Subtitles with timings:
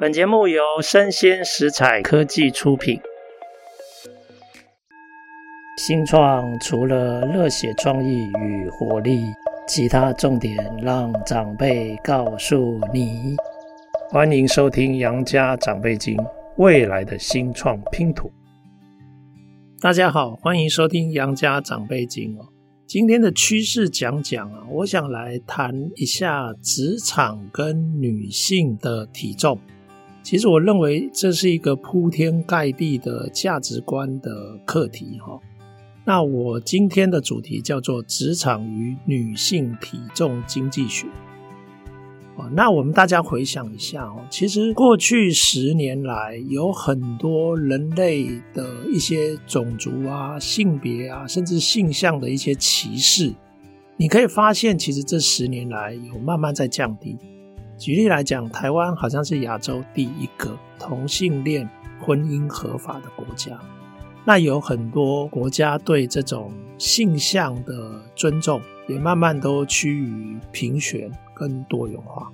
[0.00, 3.00] 本节目由生鲜食材科技出品。
[5.76, 9.24] 新创除了热血创意与活力，
[9.66, 13.34] 其他重点让长辈告诉你。
[14.08, 16.16] 欢迎收听《杨家长辈经》，
[16.58, 18.30] 未来的新创拼图。
[19.80, 22.46] 大家好，欢迎收听《杨家长辈经》哦。
[22.86, 29.58] 今天的趋势讲讲啊，我想来谈一下职场跟女性的体重。
[30.28, 35.40] 其实我认为这是一个铺天盖地的价值观的课题哈。
[36.04, 41.06] 那我今天的主题叫做职场与女性体重经济学。
[42.52, 53.32] 那我们大家回想一下哦，其实过去十年来，有很多人类的一些种族啊、性别啊，甚至性向的一些歧视，
[53.96, 57.16] 你可以发现，其实这十年来有慢慢在降低。
[57.78, 61.66] 举例来讲，台湾好像是亚洲第一个同性恋
[62.00, 63.58] 婚姻合法的国家。
[64.24, 71.10] 那有很多国家对这种性向的尊重，也慢慢都趋于平权。
[71.38, 72.32] 跟多元化，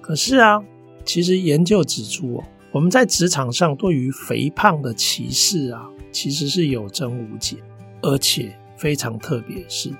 [0.00, 0.62] 可是啊，
[1.04, 7.58] 其实研究指出，我们在职场上对于肥胖的歧视啊，其实是有增无减，
[8.00, 9.90] 而且非常特别是，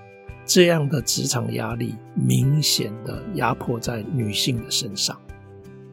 [0.49, 5.15] 这样的职场压力明显的压迫在女性的身上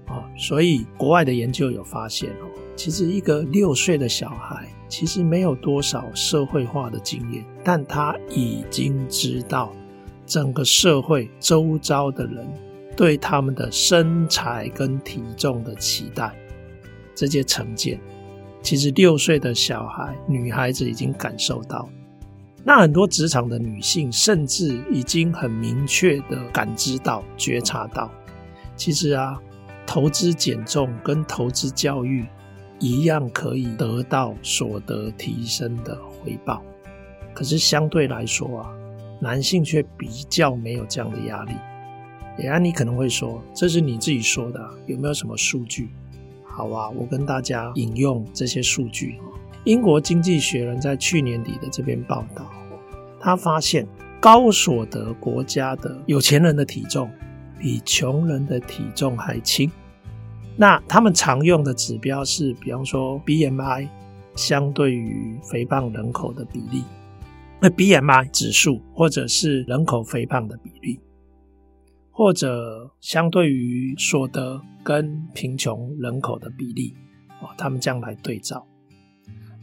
[0.08, 9.72] 啊，所以国外的研究有发现哦，其实一个六岁的小孩其实没有多少社会化的经验，但他已经知道。
[10.28, 12.48] 整个社会周遭的人
[12.98, 16.36] 对他们的身材跟体重的期待，
[17.14, 18.02] 这些成见，
[18.64, 21.88] 其实六岁的小孩、女孩子已经感受到。
[22.66, 28.12] 那很多职场的女性甚至已经很明确的感知到、觉察到，
[28.76, 29.40] 其实啊，
[29.86, 32.26] 投资减重跟投资教育
[32.80, 36.62] 一样可以得到所得提升的回报。
[37.34, 38.72] 可是相对来说啊。
[39.22, 41.54] 男性却比较没有这样的压力。
[42.38, 45.88] 也啊，你可能会说，这是你自己说的，有没有什么数据？
[46.44, 49.18] 好啊，我跟大家引用这些数据。
[49.64, 52.52] 英国经济学人在去年底的这篇报道，
[53.26, 53.88] 他发现
[54.20, 57.10] 高所得国家的有钱人的体重
[57.60, 59.68] 比穷人的体重还轻。
[60.56, 63.90] 那他们常用的指标是，比方说 BMI
[64.36, 66.84] 相对于肥胖人口的比例。
[67.60, 71.00] 那 BMI 指数，或者是人口肥胖的比例，
[72.12, 76.94] 或者相对于所得跟贫穷人口的比例，
[77.42, 78.68] 哦，他们这样来对照。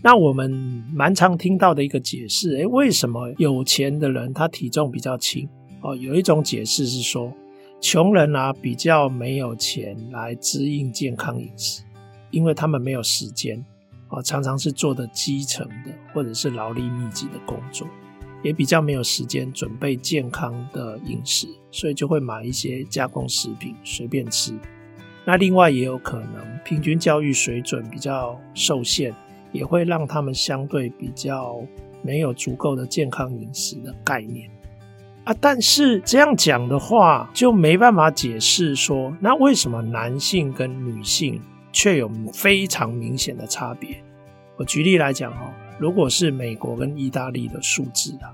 [0.02, 0.50] 那我们
[0.92, 5.48] 蛮常听到的一个解释，诶，为什么有钱的人他体重比较轻？
[5.80, 7.32] 哦，有一种解释是说，
[7.80, 11.82] 穷人啊比较没有钱来支应健康饮食，
[12.32, 13.64] 因为他们没有时间。
[14.14, 17.88] 哦常常是做的基层的，或者是劳力密集的工作，
[18.42, 24.52] 也比较没有时间准备健康的饮食，所以就会买一些加工食品随便吃。
[25.24, 29.14] 那另外也有可能，平均教育水准比较受限，
[29.52, 31.62] 也会让他们相对比较
[32.02, 34.50] 没有足够的健康饮食的概念
[35.24, 35.34] 啊。
[35.40, 41.40] 但是这样讲的话，就没办法解释说，那为什么男性跟女性？
[41.74, 43.96] 却有非常明显的差别。
[44.58, 48.28] 我举例来讲哈，如果是美国跟意大利的数字啊，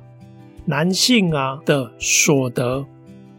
[0.65, 2.85] 男性啊的所得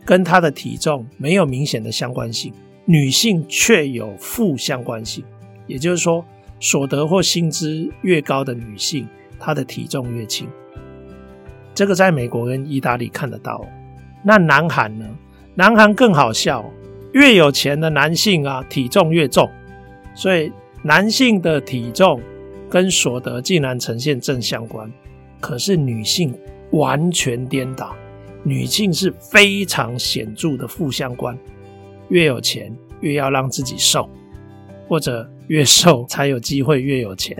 [0.05, 2.53] 跟他的体重没有明显的相关性，
[2.85, 5.21] 女性却有负相关性。
[5.67, 6.23] 也就是说，
[6.59, 9.07] 所得或薪资越高的女性，
[9.39, 10.47] 她的体重越轻。
[11.73, 13.65] 这个在美国跟意大利看得到。
[14.23, 15.05] 那南韩呢？
[15.55, 16.63] 南韩更好笑，
[17.13, 19.49] 越有钱的男性啊，体重越重。
[20.13, 20.51] 所以
[20.83, 22.21] 男性的体重
[22.69, 24.91] 跟所得竟然呈现正相关，
[25.39, 26.37] 可是女性
[26.71, 27.95] 完全颠倒，
[28.43, 31.37] 女性是非常显著的负相关。
[32.09, 34.09] 越有钱越要让自己瘦，
[34.87, 37.37] 或者越瘦才有机会越有钱。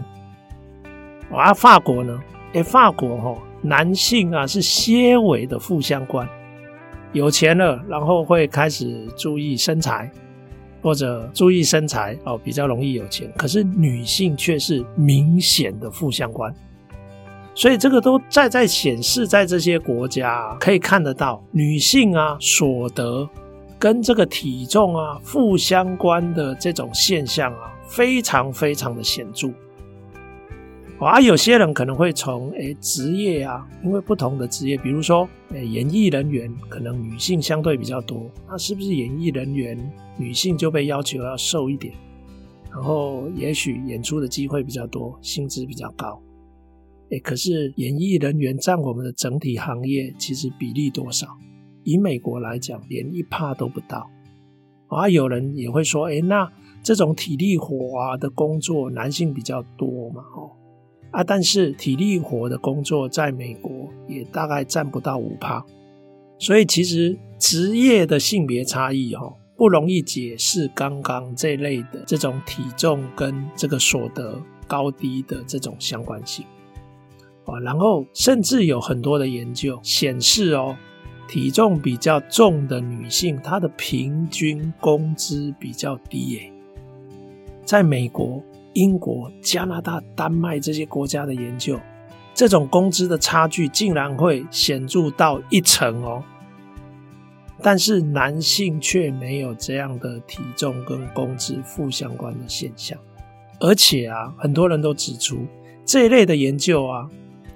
[1.31, 2.22] 而法国呢？
[2.51, 6.28] 诶，法国哦，男性啊是些微的负相关，
[7.13, 10.12] 有钱了然后会开始注意身材。
[10.81, 13.30] 或者注意身材哦，比较容易有钱。
[13.36, 16.56] 可是女性却是明显的负相关，
[17.54, 23.30] 所以这个都在在显示，在这些国家，可以看得到女性啊所得
[23.80, 29.50] 跟这个体重啊负相关的这种现象啊，非常非常的显著。
[31.00, 39.80] 啊，有些人可能会从诶职业啊，因为不同的职业，比如说诶演艺人员，可能女性相对比较多，那是不是演艺人员
[40.18, 41.94] 女性就被要求要瘦一点？
[42.70, 46.22] 然后也许演出的机会比较多，薪资比较高。
[47.12, 51.26] 诶，可是演艺人员占我们的整体行业其实比例多少？
[51.84, 54.10] 以美国来讲，连一帕都不到。
[54.88, 60.24] 啊，有人也会说，诶，那这种体力活啊的工作，男性比较多嘛？
[60.36, 60.52] 哦，
[61.12, 65.64] 啊，但是体力活的工作在美国也大概占不到五帕。
[66.40, 76.46] 所以其实职业的性别差异，哈，不容易解释刚刚这类的这种体重跟这个所得高低的这种相关性。
[77.46, 80.78] 啊然后甚至有很多的研究显示哦，
[81.30, 86.52] 体重比较重的女性，她的平均工资比较低耶。
[87.64, 88.44] 在美国、
[88.74, 91.80] 英国、加拿大、丹麦这些国家的研究，
[92.34, 96.24] 这种工资的差距竟然会显著到一成哦。
[97.62, 102.98] 但是男性却没有这样的体重跟工资负相关的现象，
[103.60, 105.46] 而且啊，很多人都指出
[105.86, 107.08] 这一类的研究啊。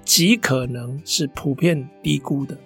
[0.06, 2.58] 极可能是普遍低估的，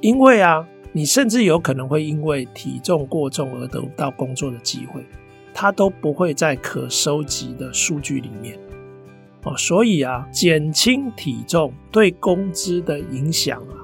[0.00, 5.04] 因为啊，你甚至有可能会因为体重过重而得不到工作的机会，
[5.52, 8.58] 它都不会在可收集的数据里面
[9.42, 9.56] 哦。
[9.56, 13.82] 所以啊，减轻体重对工资的影响啊，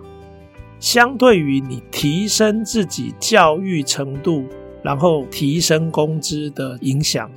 [0.78, 4.44] 相对于你提升自己教育程度，
[4.82, 7.30] 然后提升工资的影响，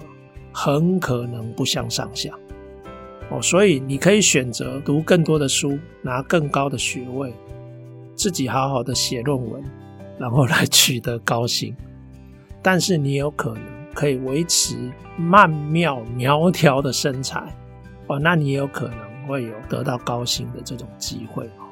[0.52, 2.32] 很可能不相上下。
[3.30, 7.34] 哦，所以你可以选择读更多的书，拿更高的学位，
[8.18, 9.64] 自己好好的写论文，
[10.20, 11.74] 然后来取得高薪。
[12.62, 14.76] 但是你有可能可以维持
[15.16, 17.42] 曼妙苗条的身材，
[18.08, 21.64] 哦，那你有可能会有得到高薪的这种机会哦。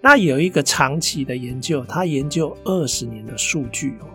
[0.00, 4.06] 那有一个长期的研究，他研究二十年的数据哦，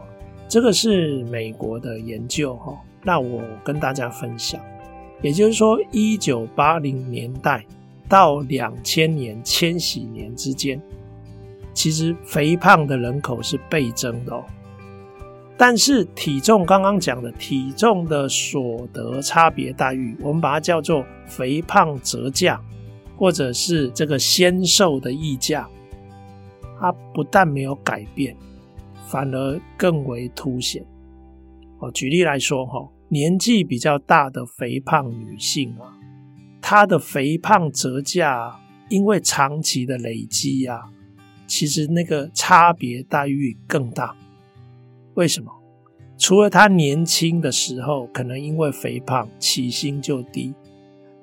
[0.47, 4.59] 这个是美国的研究哈，那我跟大家分享。
[5.21, 7.65] 也就是说，一九八零年代
[8.07, 10.81] 到两千年千禧年之间，
[11.79, 14.43] 其实肥胖的人口是倍增的哦。
[15.57, 22.59] 但是体重刚刚讲的体重的所得差别待遇，我们把它叫做肥胖折价，
[23.15, 25.69] 或者是这个纤瘦的溢价，
[26.81, 28.35] 它不但没有改变，
[29.07, 30.85] 反而更为凸显。
[31.77, 32.89] 哦，举例来说，哈。
[33.07, 35.95] 年纪比较大的肥胖女性啊，
[36.61, 38.59] 她的肥胖折价，
[38.89, 40.81] 因为长期的累积啊，
[41.49, 44.15] 其实那个差别待遇更大。
[45.15, 45.51] 为什么？
[46.17, 50.53] 除了她年轻的时候可能因为肥胖起薪就低，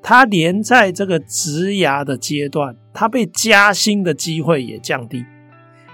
[0.02, 5.25] 她连在这个职涯的阶段，她被加薪的机会也降低。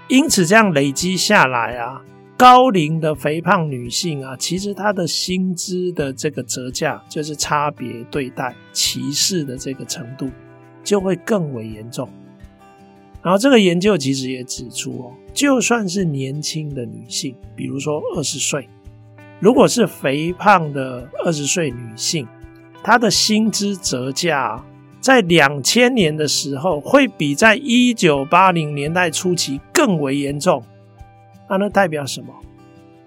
[0.09, 2.01] 因此，这样累积下来啊。
[2.35, 10.29] 高龄的肥胖女性啊，其实她的薪资的这个折价，就是差别对待、歧视的这个程度，
[10.83, 12.09] 就会更为严重。
[13.23, 18.67] 然后这个研究其实也指出哦，就算是年轻的女性，比如说二十岁，
[19.39, 22.27] 如果是肥胖的二十岁女性，
[22.83, 24.61] 她的薪资折价
[24.99, 30.61] 在两千年的时候，会比在一九八零年代初期更为严重。
[31.49, 32.27] 那那代表什么？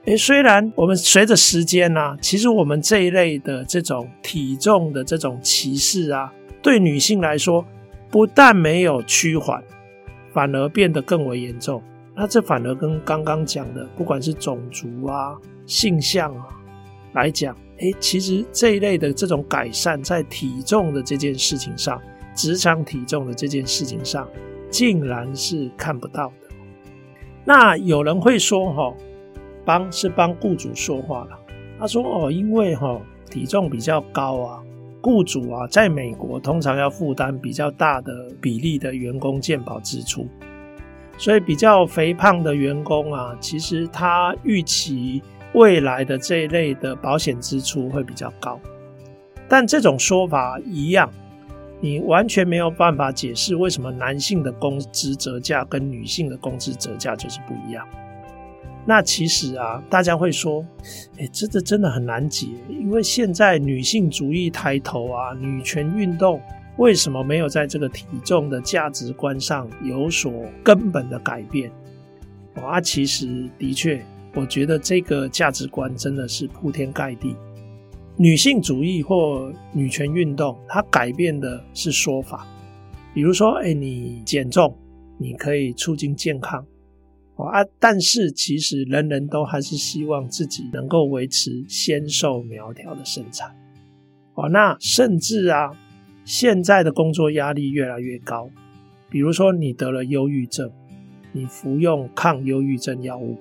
[0.07, 6.33] 诶，虽然我们随着时间呢、啊，其实我们这一类的这种体重的这种歧视啊，
[6.63, 7.65] 对女性来说，
[8.11, 9.63] 不但没有趋缓，
[10.37, 11.83] 反而变得更为严重。
[12.15, 16.47] 那这反而跟刚刚讲的，不管是种族啊、性向啊
[17.15, 21.99] 来讲，诶，其实这一类的这种改善，在体重的这件事情上，
[22.35, 24.29] 职场体重的这件事情上，
[24.69, 26.55] 竟然是看不到的。
[27.43, 28.95] 那有人会说，哈，
[29.65, 31.39] 帮是帮雇主说话了。
[31.79, 33.01] 他说，哦，因为哈
[33.31, 34.63] 体重比较高啊，
[35.07, 40.27] 雇主啊，在美国通常要负担比较大的比例的员工健保支出，
[41.17, 45.23] 所以比较肥胖的员工啊，其实他预期
[45.55, 48.59] 未来的这一类的保险支出会比较高。
[49.49, 51.09] 但这种说法一样。
[51.79, 57.87] 你完全没有办法解释为什么男性的工资折价跟女性的工资折价就是不一样。
[58.89, 60.65] 那其实啊，大家会说，
[61.19, 66.41] 哎，这个真的很难解，因为现在女性主义抬头啊，女权运动
[66.77, 71.69] 为什么没有在这个体重的价值观上有所根本的改变？
[72.55, 74.01] 啊，其实的确，
[74.35, 77.35] 我觉得这个价值观真的是铺天盖地。
[78.17, 82.47] 女性主义或女权运动，它改变的是说法，
[83.13, 84.75] 比如说，哎，你减重，
[85.19, 86.65] 你可以促进健康，
[87.45, 93.55] 啊，但是其实人人都还是希望自己能够维持纤瘦苗条的身材，
[94.35, 95.71] 哦，那甚至啊，
[96.25, 98.49] 现在的工作压力越来越高，
[99.11, 100.71] 比如说你得了忧郁症，
[101.33, 103.37] 你服用抗忧郁症药物，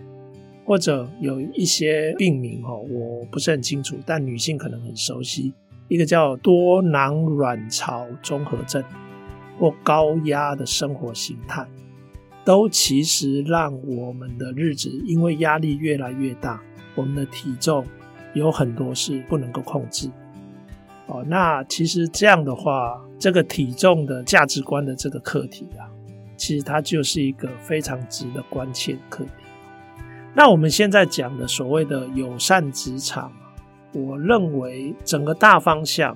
[0.66, 5.54] 或者有一些病名哦，我不是很清楚，但女性可能很熟悉，
[5.88, 8.84] 一个叫多囊卵巢综合症，
[9.58, 11.66] 或高压的生活形态，
[12.46, 16.62] 都其实让我们的日子因为压力越来越大，
[16.94, 17.84] 我们的体重
[18.36, 20.10] 有很多是不能够控制。
[21.08, 25.90] 哦，那其实这样的话，这个体重的价值观的这个课题啊，
[26.38, 29.32] 其实它就是一个非常值得关切的课题。
[30.34, 33.32] 那我们现在讲的所谓的友善职场，
[33.94, 36.16] 我认为整个大方向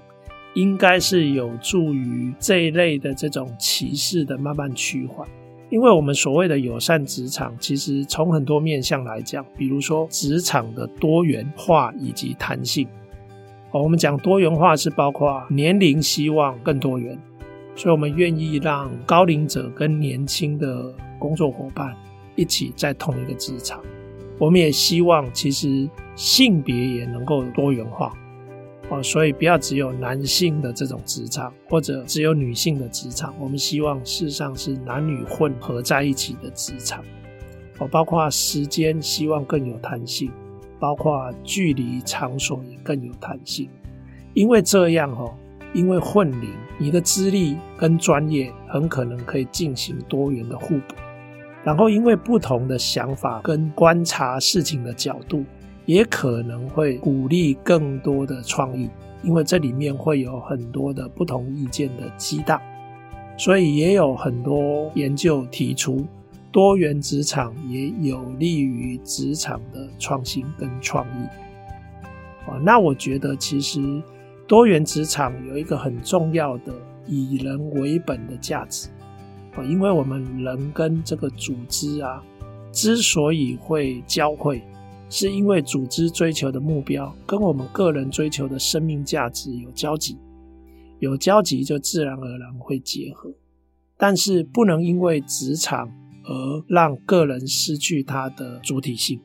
[0.56, 5.28] 应该是有助于这一类的这种歧视的慢慢趋缓。
[5.70, 12.88] 因为我们所谓的友善职场，其实从很多面向来讲，比如说职场的多元化以及弹性。
[13.72, 17.16] 哦我们讲多元化是包括年龄希望更多元，
[17.76, 21.96] 所以我们愿意让高龄者跟年轻的工作伙伴
[22.36, 23.80] 一起在同一个职场。
[24.40, 28.12] 我们也希望其实性别也能够多元化，
[28.90, 33.34] 哦所以不要只有男性的这种职场，或者只有女性的职场。
[33.40, 37.04] 我们希望事实上是男女混合在一起的职场，
[37.78, 40.32] 哦包括时间希望更有弹性。
[40.82, 43.68] 包括距离、场所也更有弹性，
[44.34, 45.36] 因为这样哦，
[45.74, 50.96] 因为混龄，你的资历跟专业很可能可以进行多元的互补，
[51.66, 55.44] 然后因为不同的想法跟观察事情的角度，
[55.90, 58.88] 也可能会鼓励更多的创意，
[59.24, 62.62] 因为这里面会有很多的不同意见的激荡，
[63.36, 66.06] 所以也有很多研究提出。
[66.52, 71.26] 多元职场也有利于职场的创新跟创意。
[72.48, 74.00] 啊那我觉得其实
[74.48, 76.72] 多元职场有一个很重要的
[77.08, 78.90] 以人为本的价值。
[79.68, 82.24] 因为我们人跟这个组织啊，
[82.72, 84.62] 之所以会交汇，
[85.10, 90.18] 是因为组织追求的目标跟我们个人追求的生命价值有交集，
[91.00, 93.34] 有交集就自然而然会结合。
[93.98, 95.92] 但是不能因为职场
[96.24, 99.20] 而让个人失去他的主体性，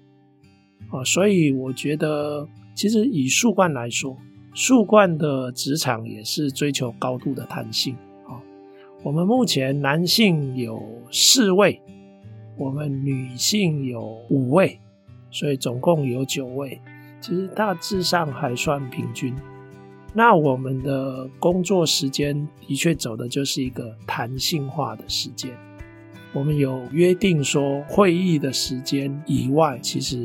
[0.91, 4.17] 啊，所以我觉得，其实以树冠来说，
[4.53, 7.95] 树冠的职场也是追求高度的弹性
[8.27, 8.41] 啊。
[9.05, 11.81] 我们目前男性有四位，
[12.57, 14.81] 我们女性有五位，
[15.35, 16.81] 所以总共有九位，
[17.21, 19.35] 其实大致上还算平均。
[20.13, 25.51] 那我们的工作时间的确走的就是一个弹性化的时间。
[26.33, 30.25] 我们有约定说，会议的时间以外，其实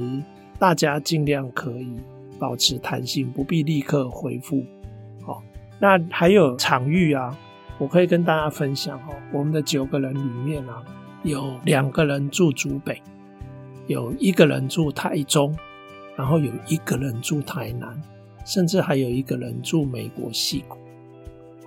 [0.60, 1.90] 大家尽量可以
[2.38, 4.64] 保持弹性，不必立刻回复。
[5.24, 5.42] 好，
[5.80, 7.36] 那还有场域啊，
[7.80, 9.16] 我可以跟大家分享哦。
[9.34, 10.84] 我们的九个人里面啊，
[11.24, 13.02] 有两个人住竹北，
[13.90, 15.58] 有一个人住台中，
[16.16, 18.00] 然后有一个人住台南，
[18.46, 20.78] 甚至还有一个人住美国西谷。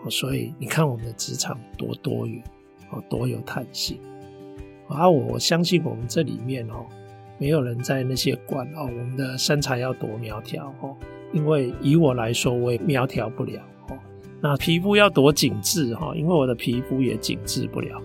[0.09, 2.41] 所以你看我们的职场多多元
[2.93, 3.99] 哦，多有弹性。
[4.87, 6.87] 啊，我相信我们这里面哦，
[7.39, 10.97] 没有人在那些管哦，我们的身材要多苗条哦，
[11.33, 13.99] 因为以我来说，我也苗条不了哦。
[14.41, 18.01] 那皮肤要多紧致哈，因为我的皮肤也紧致不了。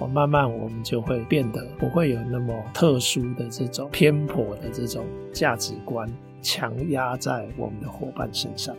[0.00, 6.10] 哦，慢慢我们就会变得不会有那么特殊的这种偏颇的这种价值观
[6.42, 8.74] 强压在我们的伙伴身上。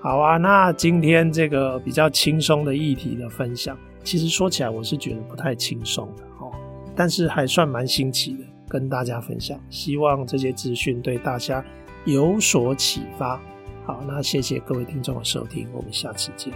[0.00, 6.52] 好啊，那今天这个比较轻松的议题的分享，其实说起来我是觉得不太轻松的哦。
[6.94, 11.64] 但是还算蛮新奇的，跟大家分享，希望这些资讯对大家
[12.04, 13.40] 有所启发。
[13.84, 16.52] 好，那谢谢各位听众的收听，我们下次见。